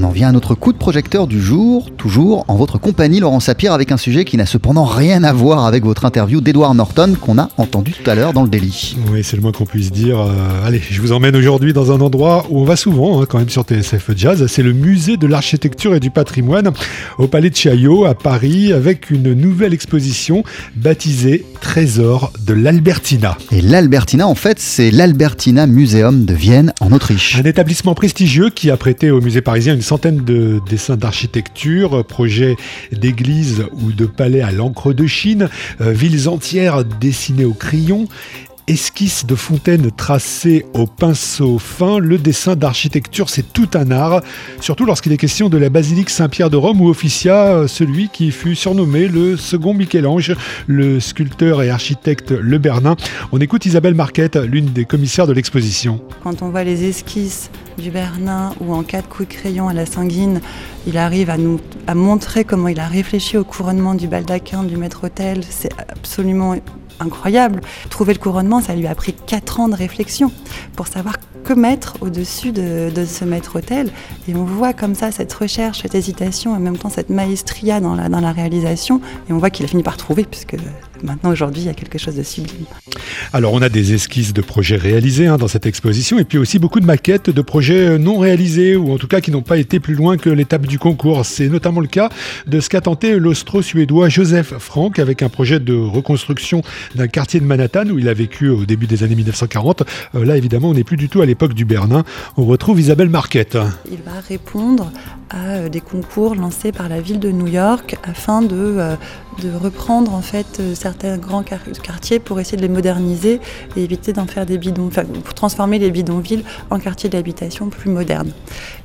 on 0.00 0.04
en 0.04 0.10
vient 0.10 0.28
à 0.28 0.32
notre 0.32 0.54
coup 0.54 0.72
de 0.72 0.78
projecteur 0.78 1.26
du 1.26 1.42
jour, 1.42 1.90
toujours 1.96 2.46
en 2.48 2.56
votre 2.56 2.78
compagnie, 2.78 3.20
Laurent 3.20 3.40
Sapir, 3.40 3.74
avec 3.74 3.92
un 3.92 3.98
sujet 3.98 4.24
qui 4.24 4.38
n'a 4.38 4.46
cependant 4.46 4.84
rien 4.84 5.24
à 5.24 5.32
voir 5.32 5.66
avec 5.66 5.84
votre 5.84 6.06
interview 6.06 6.40
d'Edward 6.40 6.74
Norton 6.74 7.14
qu'on 7.20 7.38
a 7.38 7.50
entendu 7.58 7.92
tout 7.92 8.08
à 8.08 8.14
l'heure 8.14 8.32
dans 8.32 8.42
le 8.42 8.48
délit. 8.48 8.96
Oui, 9.12 9.22
c'est 9.22 9.36
le 9.36 9.42
moins 9.42 9.52
qu'on 9.52 9.66
puisse 9.66 9.92
dire. 9.92 10.18
Euh, 10.18 10.66
allez, 10.66 10.80
je 10.90 11.00
vous 11.02 11.12
emmène 11.12 11.36
aujourd'hui 11.36 11.74
dans 11.74 11.92
un 11.92 12.00
endroit 12.00 12.46
où 12.48 12.60
on 12.60 12.64
va 12.64 12.76
souvent, 12.76 13.20
hein, 13.20 13.26
quand 13.28 13.38
même 13.38 13.50
sur 13.50 13.62
TSF 13.62 14.10
Jazz. 14.16 14.46
C'est 14.46 14.62
le 14.62 14.72
musée 14.72 15.18
de 15.18 15.26
l'architecture 15.26 15.94
et 15.94 16.00
du 16.00 16.10
patrimoine 16.10 16.70
au 17.18 17.26
Palais 17.26 17.50
de 17.50 17.56
Chaillot 17.56 18.06
à 18.06 18.14
Paris, 18.14 18.72
avec 18.72 19.10
une 19.10 19.34
nouvelle 19.34 19.74
exposition 19.74 20.44
baptisée 20.76 21.44
Trésor 21.60 22.32
de 22.46 22.54
l'Albertina. 22.54 23.36
Et 23.52 23.60
l'Albertina, 23.60 24.26
en 24.26 24.34
fait, 24.34 24.58
c'est 24.60 24.90
l'Albertina 24.90 25.66
Museum 25.66 26.24
de 26.24 26.32
Vienne, 26.32 26.72
en 26.80 26.90
Autriche. 26.92 27.38
Un 27.38 27.44
établissement 27.44 27.94
prestigieux 27.94 28.48
qui 28.48 28.70
a 28.70 28.78
prêté 28.78 29.10
au 29.10 29.20
musée 29.20 29.42
parisien 29.42 29.74
une 29.74 29.89
centaine 29.90 30.24
de 30.24 30.60
dessins 30.68 30.96
d'architecture, 30.96 32.04
projets 32.04 32.54
d'églises 32.92 33.64
ou 33.72 33.90
de 33.90 34.06
palais 34.06 34.40
à 34.40 34.52
l'encre 34.52 34.92
de 34.92 35.04
Chine, 35.08 35.48
euh, 35.80 35.90
villes 35.90 36.28
entières 36.28 36.84
dessinées 36.84 37.44
au 37.44 37.54
crayon 37.54 38.06
esquisse 38.70 39.26
de 39.26 39.34
fontaines 39.34 39.90
tracées 39.90 40.64
au 40.74 40.86
pinceau 40.86 41.58
fin, 41.58 41.98
le 41.98 42.18
dessin 42.18 42.54
d'architecture, 42.54 43.28
c'est 43.28 43.52
tout 43.52 43.68
un 43.74 43.90
art, 43.90 44.22
surtout 44.60 44.84
lorsqu'il 44.84 45.12
est 45.12 45.16
question 45.16 45.48
de 45.48 45.58
la 45.58 45.70
basilique 45.70 46.08
Saint-Pierre 46.08 46.50
de 46.50 46.56
Rome 46.56 46.80
où 46.80 46.88
officia 46.88 47.46
euh, 47.48 47.66
celui 47.66 48.08
qui 48.08 48.30
fut 48.30 48.54
surnommé 48.54 49.08
le 49.08 49.36
second 49.36 49.74
Michel-Ange, 49.74 50.36
le 50.68 51.00
sculpteur 51.00 51.62
et 51.62 51.70
architecte 51.70 52.30
Le 52.30 52.58
Bernin. 52.58 52.94
On 53.32 53.40
écoute 53.40 53.66
Isabelle 53.66 53.96
Marquette, 53.96 54.36
l'une 54.36 54.66
des 54.66 54.84
commissaires 54.84 55.26
de 55.26 55.32
l'exposition. 55.32 56.00
Quand 56.22 56.40
on 56.42 56.50
voit 56.50 56.62
les 56.62 56.84
esquisses 56.84 57.50
du 57.76 57.90
Bernin 57.90 58.54
ou 58.60 58.72
en 58.72 58.84
quatre 58.84 59.08
coups 59.08 59.28
de 59.28 59.34
crayon 59.34 59.68
à 59.68 59.74
la 59.74 59.84
sanguine, 59.84 60.40
il 60.86 60.96
arrive 60.96 61.28
à 61.28 61.38
nous 61.38 61.58
à 61.88 61.96
montrer 61.96 62.44
comment 62.44 62.68
il 62.68 62.78
a 62.78 62.86
réfléchi 62.86 63.36
au 63.36 63.42
couronnement 63.42 63.94
du 63.94 64.06
baldaquin 64.06 64.62
du 64.62 64.76
maître-autel. 64.76 65.40
C'est 65.48 65.72
absolument 65.88 66.54
incroyable. 67.00 67.60
Trouver 67.88 68.12
le 68.12 68.18
couronnement, 68.18 68.60
ça 68.60 68.74
lui 68.74 68.86
a 68.86 68.94
pris 68.94 69.12
4 69.12 69.60
ans 69.60 69.68
de 69.68 69.76
réflexion 69.76 70.32
pour 70.76 70.86
savoir 70.86 71.16
que 71.44 71.52
mettre 71.52 71.96
au-dessus 72.00 72.52
de, 72.52 72.90
ce 73.04 73.24
maître-autel. 73.24 73.90
Et 74.28 74.34
on 74.34 74.44
voit 74.44 74.72
comme 74.72 74.94
ça 74.94 75.10
cette 75.10 75.32
recherche, 75.32 75.82
cette 75.82 75.94
hésitation 75.94 76.54
et 76.54 76.56
en 76.56 76.60
même 76.60 76.76
temps 76.76 76.90
cette 76.90 77.10
maestria 77.10 77.80
dans 77.80 77.94
la, 77.94 78.08
dans 78.08 78.20
la 78.20 78.32
réalisation. 78.32 79.00
Et 79.28 79.32
on 79.32 79.38
voit 79.38 79.50
qu'il 79.50 79.64
a 79.64 79.68
fini 79.68 79.82
par 79.82 79.96
trouver, 79.96 80.24
puisque 80.24 80.56
maintenant, 81.02 81.30
aujourd'hui, 81.30 81.62
il 81.62 81.66
y 81.66 81.70
a 81.70 81.74
quelque 81.74 81.98
chose 81.98 82.16
de 82.16 82.22
sublime. 82.22 82.66
Alors, 83.32 83.52
on 83.52 83.62
a 83.62 83.68
des 83.68 83.94
esquisses 83.94 84.32
de 84.32 84.42
projets 84.42 84.76
réalisés 84.76 85.26
hein, 85.26 85.36
dans 85.36 85.48
cette 85.48 85.66
exposition, 85.66 86.18
et 86.18 86.24
puis 86.24 86.38
aussi 86.38 86.58
beaucoup 86.58 86.80
de 86.80 86.86
maquettes 86.86 87.30
de 87.30 87.42
projets 87.42 87.98
non 87.98 88.18
réalisés, 88.18 88.76
ou 88.76 88.92
en 88.92 88.98
tout 88.98 89.08
cas 89.08 89.20
qui 89.20 89.30
n'ont 89.30 89.42
pas 89.42 89.58
été 89.58 89.80
plus 89.80 89.94
loin 89.94 90.16
que 90.16 90.30
l'étape 90.30 90.66
du 90.66 90.78
concours. 90.78 91.24
C'est 91.24 91.48
notamment 91.48 91.80
le 91.80 91.86
cas 91.86 92.08
de 92.46 92.60
ce 92.60 92.68
qu'a 92.68 92.80
tenté 92.80 93.18
l'austro-suédois 93.18 94.08
Joseph 94.08 94.54
Frank 94.58 94.98
avec 94.98 95.22
un 95.22 95.28
projet 95.28 95.60
de 95.60 95.74
reconstruction 95.74 96.62
d'un 96.94 97.08
quartier 97.08 97.40
de 97.40 97.44
Manhattan 97.44 97.88
où 97.88 97.98
il 97.98 98.08
a 98.08 98.14
vécu 98.14 98.48
au 98.48 98.64
début 98.64 98.86
des 98.86 99.02
années 99.02 99.14
1940. 99.14 99.82
Euh, 100.14 100.24
là, 100.24 100.36
évidemment, 100.36 100.70
on 100.70 100.74
n'est 100.74 100.84
plus 100.84 100.96
du 100.96 101.08
tout 101.08 101.20
à 101.20 101.26
l'époque 101.26 101.54
du 101.54 101.64
Bernin. 101.64 102.04
On 102.36 102.44
retrouve 102.44 102.80
Isabelle 102.80 103.08
Marquette. 103.08 103.58
Il 103.90 103.98
va 104.02 104.20
répondre 104.28 104.90
à 105.30 105.36
euh, 105.36 105.68
des 105.68 105.80
concours 105.80 106.34
lancés 106.34 106.72
par 106.72 106.88
la 106.88 107.00
ville 107.00 107.20
de 107.20 107.30
New 107.30 107.46
York 107.46 107.96
afin 108.02 108.42
de, 108.42 108.56
euh, 108.56 108.96
de 109.42 109.50
reprendre 109.52 110.14
en 110.14 110.22
fait 110.22 110.60
certains 110.74 110.89
grands 111.18 111.42
quartiers 111.42 112.18
pour 112.18 112.40
essayer 112.40 112.56
de 112.56 112.62
les 112.62 112.68
moderniser 112.68 113.40
et 113.76 113.82
éviter 113.82 114.12
d'en 114.12 114.26
faire 114.26 114.46
des 114.46 114.58
bidons, 114.58 114.86
enfin, 114.86 115.04
pour 115.04 115.34
transformer 115.34 115.78
les 115.78 115.90
bidonvilles 115.90 116.44
en 116.70 116.78
quartiers 116.78 117.10
d'habitation 117.10 117.68
plus 117.68 117.90
modernes. 117.90 118.32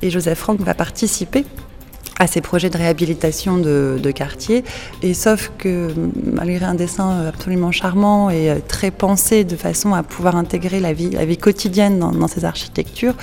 Et 0.01 0.09
Joseph 0.09 0.39
Frank 0.39 0.59
va 0.61 0.73
participer 0.73 1.45
à 2.19 2.27
ces 2.27 2.41
projets 2.41 2.69
de 2.69 2.77
réhabilitation 2.77 3.57
de, 3.57 3.99
de 4.01 4.11
quartier. 4.11 4.63
Et 5.01 5.13
sauf 5.13 5.51
que 5.57 5.89
malgré 6.23 6.65
un 6.65 6.75
dessin 6.75 7.25
absolument 7.27 7.71
charmant 7.71 8.29
et 8.29 8.49
euh, 8.49 8.55
très 8.65 8.91
pensé 8.91 9.43
de 9.43 9.55
façon 9.55 9.93
à 9.93 10.03
pouvoir 10.03 10.35
intégrer 10.35 10.79
la 10.79 10.93
vie, 10.93 11.09
la 11.09 11.25
vie 11.25 11.37
quotidienne 11.37 11.99
dans, 11.99 12.11
dans 12.11 12.27
ces 12.27 12.45
architectures, 12.45 13.15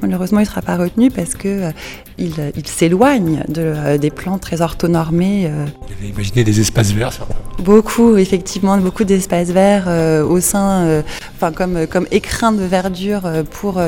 malheureusement 0.00 0.40
il 0.40 0.44
ne 0.44 0.48
sera 0.48 0.62
pas 0.62 0.76
retenu 0.76 1.10
parce 1.10 1.34
que 1.34 1.48
euh, 1.48 1.70
il, 2.16 2.32
il 2.56 2.66
s'éloigne 2.66 3.44
de, 3.48 3.62
euh, 3.62 3.98
des 3.98 4.10
plans 4.10 4.38
très 4.38 4.62
orthonormés. 4.62 5.50
Vous 5.86 5.94
avez 5.98 6.08
imaginé 6.08 6.42
des 6.44 6.60
espaces 6.60 6.92
verts 6.92 7.26
Beaucoup, 7.58 8.16
effectivement, 8.16 8.78
beaucoup 8.78 9.04
d'espaces 9.04 9.48
verts 9.48 9.88
au 10.28 10.40
sein, 10.40 11.02
enfin 11.34 11.50
comme, 11.50 11.88
comme 11.88 12.06
écrin 12.12 12.52
de 12.52 12.62
verdure 12.62 13.22
pour, 13.50 13.82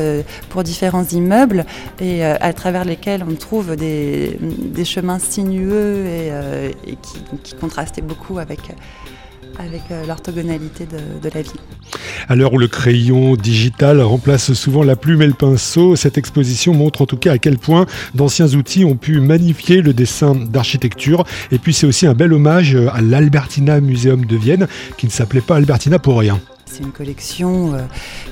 pour 0.48 0.64
différents 0.64 1.04
immeubles 1.04 1.64
et 2.00 2.24
à 2.24 2.52
travers 2.52 2.84
lesquels 2.84 3.24
on 3.28 3.34
trouve 3.36 3.76
des 3.76 4.36
des 4.58 4.84
chemins 4.84 5.18
sinueux 5.18 6.06
et, 6.06 6.30
euh, 6.30 6.70
qui, 7.42 7.54
contrastaient 7.54 8.02
beaucoup 8.02 8.38
avec, 8.38 8.60
avec 9.58 9.82
euh, 9.90 10.06
l'orthogonalité 10.06 10.86
de, 10.86 10.98
de, 11.22 11.34
la 11.34 11.42
ville. 11.42 11.60
À 12.28 12.36
l'heure 12.36 12.52
où 12.52 12.58
le 12.58 12.68
crayon 12.68 13.36
digital 13.36 14.00
remplace 14.00 14.52
souvent 14.52 14.82
la 14.82 14.96
plume 14.96 15.22
et 15.22 15.26
le 15.26 15.34
pinceau, 15.34 15.96
cette 15.96 16.18
exposition 16.18 16.74
montre 16.74 17.02
en 17.02 17.06
tout 17.06 17.16
cas 17.16 17.32
à 17.32 17.38
quel 17.38 17.58
point 17.58 17.86
d'anciens 18.14 18.54
outils 18.54 18.84
ont 18.84 18.96
pu 18.96 19.20
magnifier 19.20 19.82
le 19.82 19.92
dessin 19.92 20.34
d'architecture. 20.34 21.24
Et 21.50 21.58
puis 21.58 21.72
c'est 21.72 21.86
aussi 21.86 22.06
un 22.06 22.14
bel 22.14 22.32
hommage 22.32 22.76
à 22.92 23.00
l'Albertina 23.00 23.80
Museum 23.80 24.24
de 24.24 24.36
Vienne, 24.36 24.68
qui 24.96 25.06
ne 25.06 25.10
s'appelait 25.10 25.40
pas 25.40 25.56
Albertina 25.56 25.98
pour 25.98 26.18
rien. 26.18 26.40
C'est 26.70 26.84
une 26.84 26.92
collection 26.92 27.74
euh, 27.74 27.78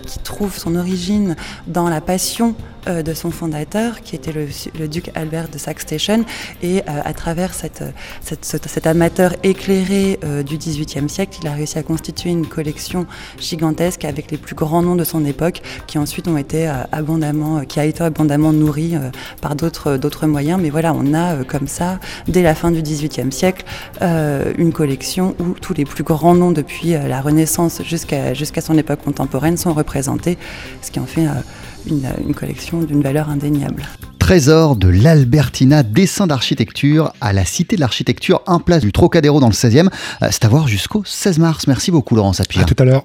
qui 0.07 0.21
trouve 0.21 0.57
son 0.57 0.77
origine 0.77 1.35
dans 1.67 1.89
la 1.89 2.01
passion 2.01 2.55
de 2.87 3.15
son 3.15 3.31
fondateur, 3.31 4.01
qui 4.01 4.17
était 4.17 4.33
le, 4.33 4.89
duc 4.89 5.11
Albert 5.15 5.49
de 5.49 5.59
Saxe-Station, 5.59 6.25
et 6.63 6.81
euh, 6.81 7.01
à 7.05 7.13
travers 7.13 7.53
cet 7.55 8.87
amateur 8.87 9.35
éclairé 9.43 10.19
du 10.47 10.57
XVIIIe 10.57 11.09
siècle, 11.09 11.39
il 11.43 11.49
a 11.49 11.53
réussi 11.53 11.79
à 11.79 11.83
constituer 11.83 12.31
une 12.31 12.47
collection 12.47 13.07
gigantesque 13.39 14.05
avec 14.05 14.31
les 14.31 14.39
plus 14.39 14.55
grands 14.55 14.83
noms 14.83 14.97
de 14.97 15.05
son 15.05 15.25
époque, 15.25 15.63
qui 15.87 15.99
ensuite 15.99 16.29
ont 16.29 16.37
été 16.37 16.67
abondamment, 16.93 17.65
qui 17.65 17.81
a 17.81 17.85
été 17.85 18.03
abondamment 18.03 18.53
nourri 18.53 18.95
par 19.41 19.55
d'autres 19.57 20.27
moyens. 20.27 20.61
Mais 20.61 20.71
voilà, 20.71 20.95
on 20.95 21.15
a 21.15 21.45
comme 21.45 21.69
ça, 21.69 21.99
dès 22.27 22.43
la 22.43 22.55
fin 22.55 22.71
du 22.71 22.83
XVIIIe 22.83 23.33
siècle, 23.33 23.65
une 24.01 24.73
collection 24.73 25.35
où 25.39 25.55
tous 25.61 25.75
les 25.75 25.85
plus 25.85 26.05
grands 26.05 26.35
noms 26.35 26.53
depuis 26.53 26.91
la 26.93 27.21
Renaissance 27.21 27.83
jusqu'à 27.83 28.35
jusqu'à 28.35 28.61
son 28.61 28.77
époque 28.79 29.01
contemporaine 29.05 29.57
sont 29.57 29.73
représentés, 29.73 30.39
ce 30.83 30.91
qui 30.91 31.01
en 31.01 31.07
fait 31.07 31.27
euh, 31.27 31.33
une, 32.27 32.35
collection 32.35 32.68
d'une 32.77 33.03
valeur 33.03 33.29
indéniable 33.31 33.85
trésor 34.19 34.77
de 34.77 34.89
l'Albertina, 34.89 35.83
dessin 35.83 36.27
d'architecture 36.27 37.15
à 37.23 37.33
la 37.33 37.47
Cité 37.47 37.77
de 37.77 37.81
l'Architecture, 37.81 38.43
un 38.47 38.59
place 38.59 38.83
du 38.83 38.93
Trocadéro 38.93 39.41
dans 39.41 39.47
le 39.47 39.55
16e. 39.55 39.89
Euh, 40.21 40.29
c'est 40.31 40.45
à 40.45 40.49
voir 40.49 40.69
jusqu'au 40.69 41.03
16 41.03 41.39
mars. 41.39 41.67
Merci 41.67 41.91
beaucoup 41.91 42.15
Laurent 42.15 42.35
Sapir. 42.35 42.61
À 42.61 42.65
tout 42.67 42.77
à 42.79 42.85
l'heure. 42.85 43.05